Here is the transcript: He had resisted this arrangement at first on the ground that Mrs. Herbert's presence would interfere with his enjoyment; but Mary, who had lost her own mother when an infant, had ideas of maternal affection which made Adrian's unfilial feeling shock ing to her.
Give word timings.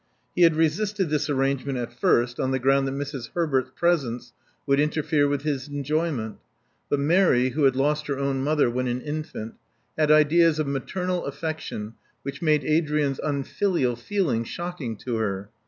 He 0.35 0.41
had 0.41 0.55
resisted 0.55 1.11
this 1.11 1.29
arrangement 1.29 1.77
at 1.77 1.93
first 1.93 2.39
on 2.39 2.49
the 2.49 2.57
ground 2.57 2.87
that 2.87 2.93
Mrs. 2.95 3.29
Herbert's 3.35 3.69
presence 3.75 4.33
would 4.65 4.79
interfere 4.79 5.27
with 5.27 5.43
his 5.43 5.67
enjoyment; 5.67 6.37
but 6.89 6.99
Mary, 6.99 7.49
who 7.49 7.65
had 7.65 7.75
lost 7.75 8.07
her 8.07 8.17
own 8.17 8.41
mother 8.43 8.67
when 8.67 8.87
an 8.87 9.01
infant, 9.01 9.53
had 9.99 10.09
ideas 10.09 10.57
of 10.57 10.65
maternal 10.65 11.27
affection 11.27 11.93
which 12.23 12.41
made 12.41 12.63
Adrian's 12.65 13.19
unfilial 13.23 13.95
feeling 13.95 14.43
shock 14.43 14.81
ing 14.81 14.95
to 14.95 15.17
her. 15.17 15.51